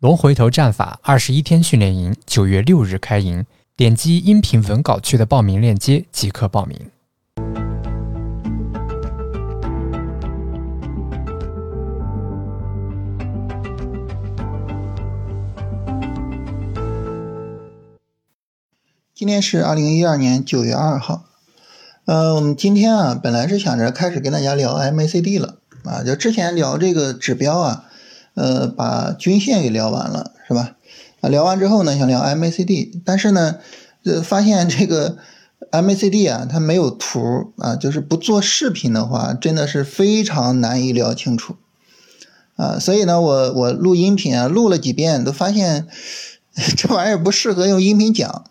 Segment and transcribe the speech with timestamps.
[0.00, 6.78] 龙回头战法二十一天训练营九月六日开营，点击音频文稿区的报名链接即可报名。
[19.14, 21.24] 今天是二零一二年九月二号，
[22.04, 27.85] 呃，我们今天啊，本来是想着开始跟大家聊 MACD 了啊，就之前聊这个指标啊，
[28.36, 30.76] 呃，把均线给聊完了，是吧？
[31.20, 33.56] 啊，聊完之后呢，想聊 MACD，但是呢，
[34.04, 35.16] 呃，发现这个
[35.72, 41.56] MACD 啊，它没有图啊，就是不做视频的话，真的是非常难以聊清楚
[42.56, 45.88] 啊，所以呢，我我录音频啊，录了几遍，都发现
[46.76, 48.44] 这玩意儿不适合用音频讲。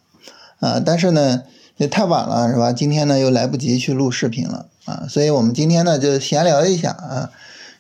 [0.61, 1.43] 啊，但是呢，
[1.77, 2.71] 也太晚了，是吧？
[2.71, 7.29] 今天呢又来不及去录视频了啊，所以我们今天呢就闲聊一下啊，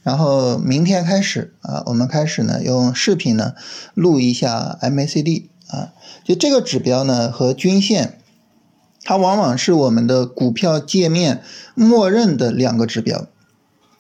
[0.05, 3.55] 然后明天开始啊，我们开始呢用视频呢
[3.95, 8.19] 录一下 MACD 啊，就这个指标呢和均线，
[9.03, 11.41] 它往往是我们的股票界面
[11.73, 13.25] 默认的两个指标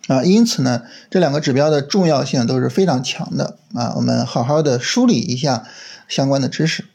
[0.07, 5.65] 啊，因此呢这两个指标的重要性都是非常强的啊，我们好好的梳理一下
[6.07, 6.85] 相关的知识。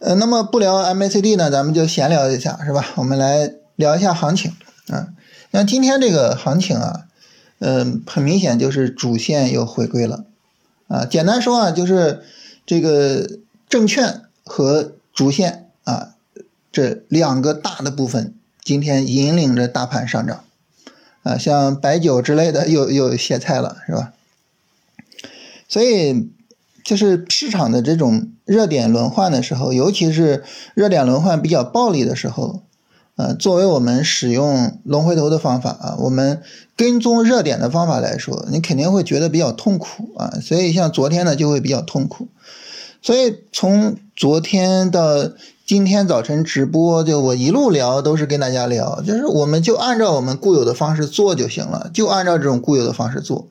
[0.00, 2.84] 呃，那么不聊 MACD 呢，咱们就闲聊一下，是吧？
[2.96, 4.56] 我们来聊一下行情
[4.88, 5.10] 啊。
[5.52, 7.06] 像今天这个行情啊，
[7.60, 10.24] 嗯，很明显就是主线又回归了
[10.88, 11.06] 啊。
[11.06, 12.22] 简单说啊，就是
[12.66, 16.14] 这个证券和主线啊
[16.72, 20.42] 这两个大的部分，今天引领着大盘上涨
[21.22, 21.38] 啊。
[21.38, 24.12] 像白酒之类的又又歇菜了，是吧？
[25.68, 26.28] 所以。
[26.82, 30.42] 就是市场的这种热点轮换的时候，尤其是
[30.74, 32.62] 热点轮换比较暴力的时候，
[33.20, 36.40] 呃，作为我们使用龙回头的方法啊，我们
[36.74, 40.38] 跟踪热点的方法来说，你肯定会觉得比较痛苦啊。
[40.40, 42.28] 所以像昨天呢，就会比较痛苦。
[43.02, 45.28] 所以从昨天到
[45.66, 53.48] 今天早晨直播，就我一路聊都是跟大家聊，就是我们就按照我们固有的方式做就行了，就按照这种固有的方式做。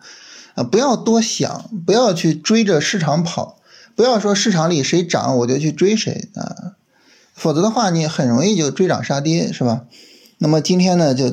[0.56, 3.58] 啊，不要多想，不要去追着市场跑，
[3.96, 6.74] 不要说市场里谁涨我就去追谁啊，
[7.40, 9.86] 否则的话你很容易就追涨杀跌，是吧？
[10.38, 11.30] 那么今天呢，就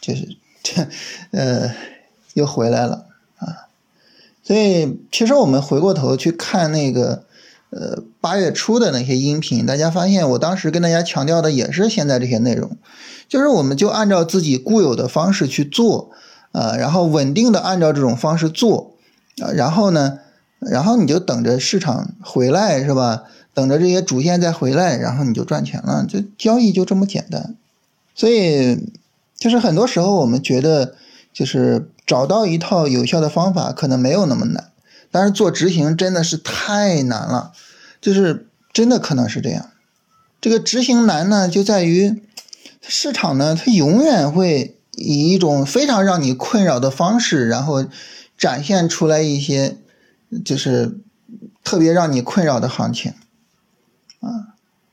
[0.00, 0.88] 就是这
[1.38, 1.74] 呃
[2.34, 3.68] 又回来了啊，
[4.42, 7.24] 所以其实我们回过头去看那个
[7.70, 12.78] 呃八月初的那些音频，大家发现我当时跟大家强调的也是现在这些内容，
[13.28, 16.10] 就是我们就按照自己固有的方式去做。
[16.52, 18.92] 啊，然后稳定的按照这种方式做，
[19.42, 20.18] 啊，然后呢，
[20.58, 23.22] 然后你就等着市场回来是吧？
[23.54, 26.06] 等着这些主线再回来，然后你就赚钱了。
[26.08, 27.56] 这交易就这么简单。
[28.14, 28.78] 所以，
[29.36, 30.94] 就是很多时候我们觉得，
[31.32, 34.70] 就是找到一套有效的方法可能没有那么难，
[35.10, 37.52] 但是做执行真的是太难了。
[38.00, 39.70] 就是真的可能是这样。
[40.40, 42.22] 这个执行难呢，就在于
[42.80, 44.76] 市场呢，它永远会。
[44.94, 47.86] 以一种非常让你困扰的方式，然后
[48.36, 49.78] 展现出来一些
[50.44, 50.98] 就是
[51.64, 53.14] 特别让你困扰的行情，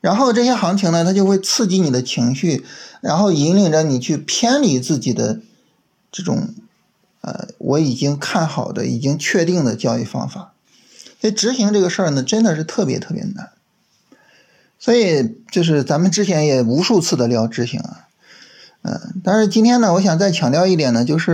[0.00, 2.64] 然后这些行情呢，它就会刺激你的情绪，
[3.00, 5.40] 然后引领着你去偏离自己的
[6.10, 6.54] 这种
[7.20, 10.52] 呃我已经看好的、已经确定的交易方法。
[11.20, 13.50] 所以执行这个事儿呢，真的是特别特别难。
[14.78, 18.06] 所以就是咱们之前也无数次的聊执行啊。
[18.80, 21.32] 嗯，但是今天呢，我想再强调一点呢，就是，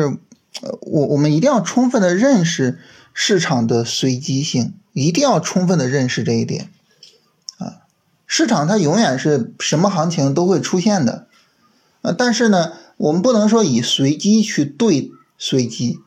[0.62, 2.81] 呃，我我们一定要充分的认识
[3.15, 6.69] 市场的随机性，一定要充分的认识这一点，
[8.27, 11.27] 市场它永远是什么行情都会出现的，
[12.03, 16.01] 呃，但是呢，我们不能说以随机去对随机，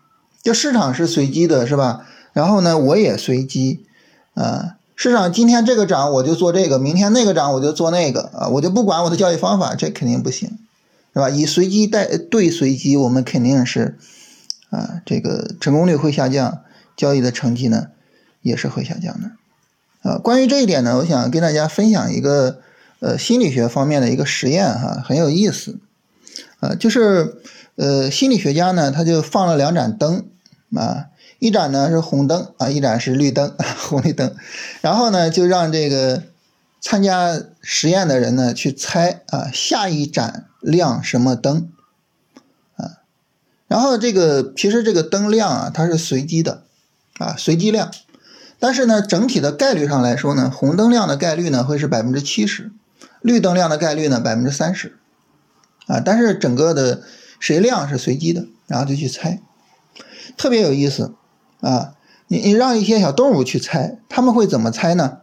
[0.43, 2.05] 就市场是随机的，是吧？
[2.33, 3.85] 然后呢，我也随机，
[4.33, 10.57] 啊，市场今天这个涨我就做这个，明天那个涨我就做那个，啊，我就不管我的交易方法，这肯定不行。
[11.11, 11.27] 是吧？
[11.27, 13.97] 以随机带对随机，我们肯定是
[14.69, 16.59] 啊，这个成功率会下降，
[16.95, 17.87] 交易的成绩呢
[18.43, 19.31] 也是会下降的。
[20.01, 22.59] 啊，关于这一点呢，我想跟大家分享一个
[22.99, 25.77] 呃心理学方面的一个实验哈，很有意思。
[26.59, 27.41] 啊，就是
[27.75, 30.25] 呃心理学家呢，他就放了两盏灯
[30.75, 31.05] 啊，
[31.39, 34.35] 一盏呢是红灯啊，一盏是绿灯， 红绿灯，
[34.81, 36.23] 然后呢就让这个
[36.81, 40.45] 参加实验的人呢去猜啊下一盏。
[40.61, 41.71] 亮什么灯
[42.75, 42.99] 啊？
[43.69, 46.63] 然后这个其实这个灯亮啊，它是随机的
[47.17, 47.89] 啊，随机亮。
[48.59, 52.71] 但是呢，整体的概率上来说呢，红灯亮的概率呢会是百分之七十，
[53.21, 54.97] 绿灯亮的概率呢百分之三十
[55.87, 55.99] 啊。
[55.99, 57.01] 但是整个的
[57.39, 59.41] 谁亮是随机的，然后就去猜，
[60.37, 61.13] 特别有意思
[61.61, 61.93] 啊。
[62.27, 65.19] 你你让一些小动物去猜，他们会怎么猜呢？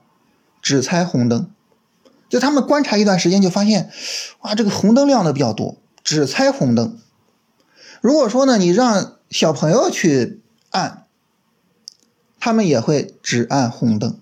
[0.60, 1.48] 只猜红灯，
[2.28, 3.90] 就他们观察一段时间就发现，
[4.40, 6.98] 哇，这个红灯亮的比较多，只猜红灯。
[8.00, 10.40] 如果说呢，你让小朋友去
[10.70, 11.05] 按，
[12.46, 14.20] 他们也会只按红灯，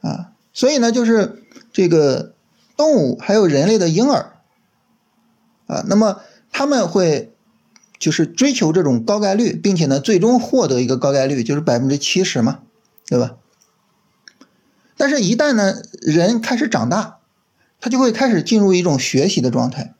[0.00, 2.34] 啊，所以呢，就是这个
[2.76, 4.32] 动物还有人类的婴儿，
[5.68, 6.20] 啊，那么
[6.50, 7.32] 他们会
[7.96, 12.58] 就是追求这种高概率，并且呢，最终获得一个高概率，就是百分之七十嘛，
[13.06, 13.36] 对吧？
[14.96, 17.18] 但是，一旦呢，人开始长大，
[17.80, 19.94] 他就会开始进入一种学习的状态。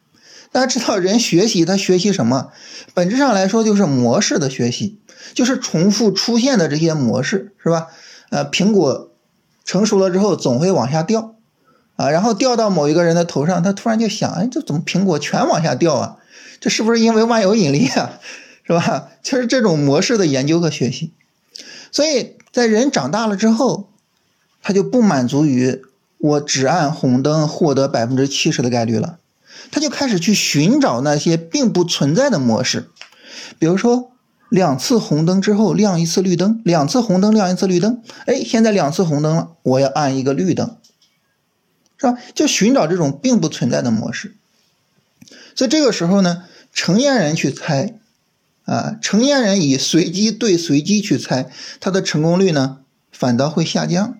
[0.50, 2.50] 大家知道，人学习他学习什么？
[2.94, 4.98] 本质上来说，就是模式的学习，
[5.32, 7.86] 就是重复出现的这些模式，是吧？
[8.30, 9.10] 呃，苹果
[9.64, 11.34] 成熟了之后总会往下掉，
[11.96, 16.16] 啊，然后掉到某一个人的头上，他突然就想，哎，这怎么苹果全往下掉啊？
[16.60, 18.20] 这是不是因为万有引力啊？
[18.66, 19.08] 是吧？
[19.22, 21.12] 就是这种模式的研究和学习。
[21.92, 23.88] 所以在人长大了之后，
[24.62, 25.82] 他就不满足于
[26.18, 29.18] 我只按红灯获得百分之七十的概率了。
[29.70, 32.88] 他就开始去寻找那些并不存在的模式，
[33.58, 34.12] 比如说
[34.54, 40.76] 两次红灯之后亮一次绿灯，两次红灯亮一次绿灯，哎，现在两次红灯了，我要按一个绿灯，
[41.98, 42.16] 是吧？
[42.36, 44.36] 就寻找这种并不存在的模式。
[45.56, 47.98] 所以这个时候呢，成年人去猜，
[48.64, 51.50] 啊，成年人以随机对随机去猜，
[51.80, 52.78] 它的成功率呢
[53.10, 54.16] 反倒会下降。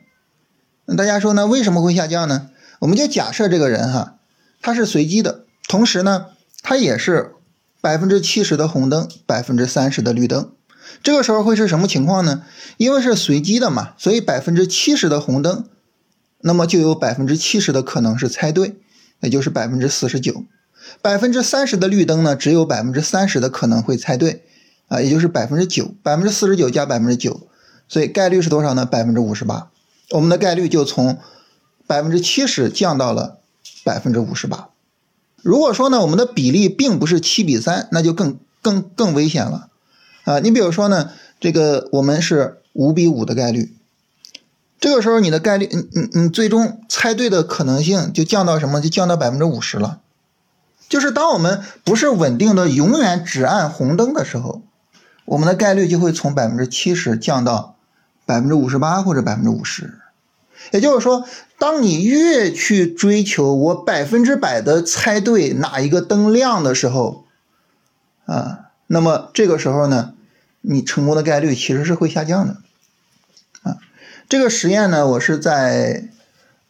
[0.87, 1.47] 那大家说呢？
[1.47, 2.51] 为什么会下降呢？
[2.81, 4.17] 我们就假设这个人哈。
[4.61, 6.27] 他是随机的，同时呢，
[6.61, 7.34] 他也是
[7.85, 10.51] 百分之七十的红灯，百分之三十的绿灯。
[11.03, 12.43] 这个时候会是什么情况呢？
[12.79, 15.67] 因为是随机的嘛，所以百分之七十的红灯，
[16.41, 18.77] 那么就有百分之七十的可能是猜对，
[19.21, 20.45] 也就是百分之四十九。
[21.03, 24.45] 百分之三十的绿灯呢，只有百分之三十的可能会猜对，
[24.89, 25.95] 啊，也就是百分之九。
[26.03, 27.47] 百分之四十九加百分之九，
[27.87, 28.87] 所以概率是多少呢？
[28.87, 29.69] 百分之五十八。
[30.13, 31.19] 我们的概率就从
[31.87, 33.41] 百分之七十降到了。
[33.85, 34.71] 百分之五十八。
[35.45, 39.69] 如果说呢，我们的比例并不是七比三，那就更更更危险了
[40.25, 40.39] 啊！
[40.39, 43.75] 你比如说呢，这个我们是五比五的概率，
[44.81, 48.81] 这个时候你的概率，你你你最终猜对的可能性就降到什么？
[48.81, 50.01] 就降到百分之五十了。
[50.89, 54.63] 就是当我们不是稳定的永远只按红灯的时候，
[55.27, 57.77] 我们的概率就会从百分之七十降到
[58.25, 59.99] 百分之五十八或者百分之五十。
[60.73, 61.27] 也就是说，
[61.59, 67.25] 当你越去追求我百分之百的猜对哪一个灯亮的时候，
[68.27, 70.15] 啊，那么这个时候呢，
[70.61, 72.57] 你成功的概率其实是会下降的，
[73.63, 73.79] 啊，
[74.29, 76.09] 这个实验呢，我是在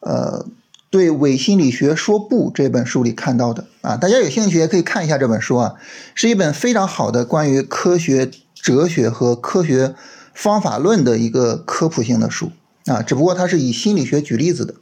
[0.00, 0.46] 呃
[0.90, 5.74] 《对伪心理学说不》这本书里看到的，啊，大家有兴趣也可以看一下这本书啊，
[6.14, 9.94] 是一本非常好的关于科学哲学和科学
[10.34, 12.52] 方法论的一个科普性的书。
[12.86, 14.74] 啊，只不过它是以心理学举例子的。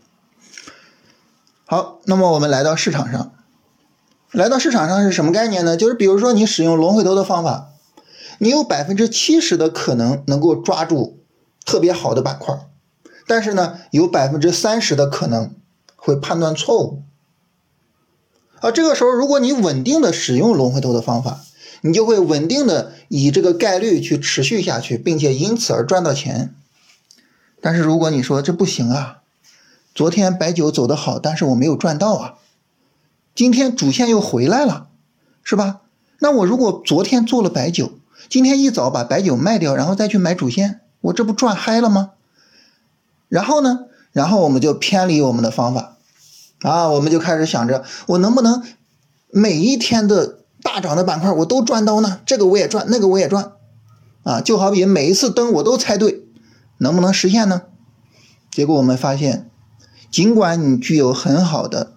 [1.64, 3.32] 好，那么我们来到市场上，
[4.30, 5.76] 来到市场上是什么概念呢？
[5.76, 7.70] 就是比如说你使用龙回头的方法，
[8.38, 11.20] 你有百分之七十的可能能够抓住
[11.64, 12.58] 特别好的板块，
[13.26, 15.54] 但是呢，有百分之三十的可能
[15.96, 17.02] 会判断错误。
[18.60, 21.40] 啊，这个时候如果你稳定的使用龙回头的方法，
[21.82, 26.54] 你就会稳定的以这个概率去持续下去，并且因此而赚到钱。
[27.62, 29.20] 但是如果你说这不行啊，
[29.94, 32.34] 昨天白酒走得好，但是我没有赚到啊，
[33.36, 34.88] 今天主线又回来了，
[35.44, 35.80] 是吧？
[36.18, 37.92] 那我如果昨天做了白酒，
[38.28, 42.10] 今天一早把白酒卖掉，然后再去买主线，我这不赚嗨了吗？
[43.28, 45.96] 然后呢，然后我们就偏离我们的方法，
[46.62, 48.60] 啊，我们就开始想着我能不能
[49.30, 52.18] 每一天的大涨的板块我都赚到呢？
[52.26, 53.52] 这个我也赚，那个我也赚，
[54.24, 56.24] 啊，就好比每一次灯我都猜对。
[56.82, 57.62] 能不能实现呢？
[58.50, 59.48] 结果我们发现，
[60.10, 61.92] 尽管你具有很好的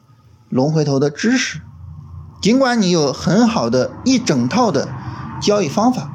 [0.48, 1.60] 龙回头的知识，
[2.40, 4.88] 尽管你有很好的一整套的
[5.42, 6.12] 交易方法，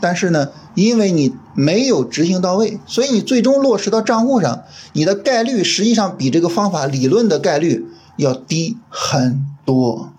[0.00, 10.14] 但是呢，因为你没有执行到位，所以你最终落实到账户上，你的概率实际上比这个方法理论的概率要低很多。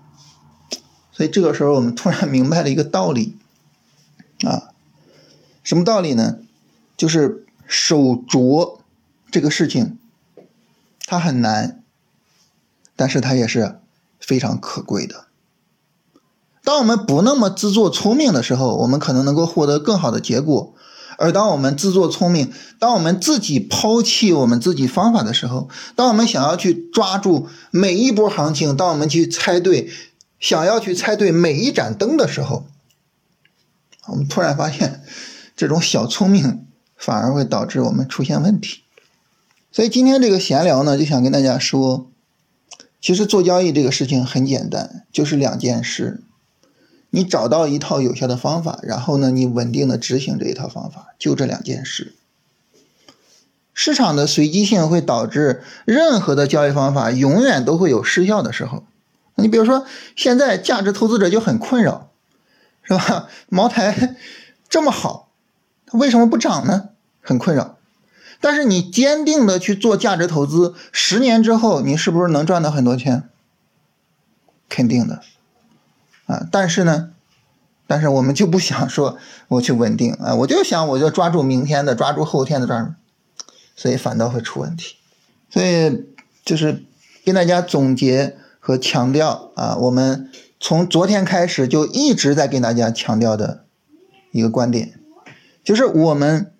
[1.10, 3.36] 所以这个时候，我们突然明白了一个道理
[4.44, 4.70] 啊，
[5.64, 6.36] 什么道理呢？
[6.96, 7.40] 就是。
[7.66, 8.78] 手镯
[9.30, 9.98] 这个事情，
[11.06, 11.82] 它很难，
[12.94, 13.80] 但是它也是
[14.20, 15.26] 非常可贵的。
[16.62, 20.72] 当我们不那么自作聪明的时候，我们可能能够获得更好的结果；
[21.18, 29.90] 而当我们自作聪明，当我们自己抛弃我们自己方法的时候，当我们想要去抓住每一波行情，当我们去猜对，
[30.40, 32.64] 想要去猜对每一盏灯的时候，
[34.06, 35.02] 我们突然发现，
[35.54, 36.63] 这种小聪明。
[37.04, 38.80] 反而会导致我们出现问题。
[39.70, 42.06] 所以今天这个闲聊呢，就想跟大家说，
[42.98, 46.22] 其实做交易这个事情很简单，就是两件事：
[47.10, 52.14] 你找到一套有效的方法，然后呢，你稳定的执行这一套方法，就这两件事。
[53.74, 58.84] 市场的随机性会导致任何的交易方法永远都会有失效的时候。
[59.34, 59.84] 你比如说，
[60.16, 62.08] 现在价值投资者就很困扰，
[62.84, 63.28] 是吧？
[63.48, 64.16] 茅台
[64.68, 65.28] 这么好，
[65.86, 66.90] 它为什么不涨呢？
[67.24, 67.76] 很困扰。
[68.40, 73.28] 但是你坚定的去做价值投资，十年之后你是不是能赚到很多钱？
[74.68, 75.22] 肯定的，
[76.26, 76.46] 啊！
[76.52, 77.10] 但是呢，
[77.88, 82.92] 但是我们就不想说我去稳定啊，我就想我就抓住明天的，抓住后天的抓住，
[83.74, 84.94] 所以反倒会出问题。
[85.50, 86.04] 所以
[86.44, 86.84] 就是
[87.24, 88.36] 跟大家总结。
[88.66, 93.66] 和强调啊，我们从昨天开始就一直在跟大家强调的
[94.30, 94.98] 一个观点，
[95.62, 96.50] 就是我们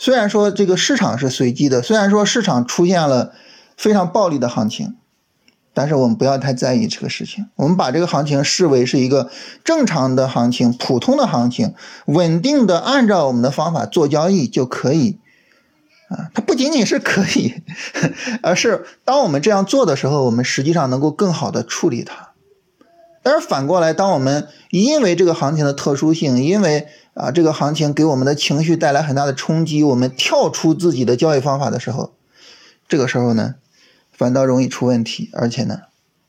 [0.00, 3.34] 虽然说这个市场是随机的，虽然说市场出现了
[3.76, 4.96] 非常暴力的行情，
[5.74, 9.28] 但是我们不要太在意这个事情，我们把这个行情视为是一个
[9.64, 11.74] 正常的行情、普通的行情，
[12.06, 15.18] 稳定的按照我们的方法做交易就可以。
[16.08, 17.62] 啊，它不仅仅是可以，
[18.42, 22.30] 而是当我们这样做的时候，我们实际上能够更好的处理它。
[23.22, 26.86] 但是反过来，当我们因为这个行情的特殊性，因为
[27.18, 32.14] 啊这个行情给我们的情绪带来很大的冲击，我们跳出自己的交易方法的时候，
[32.88, 33.56] 这个时候呢，
[34.12, 35.80] 反倒容易出问题，而且呢，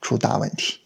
[0.02, 0.80] 出大问题。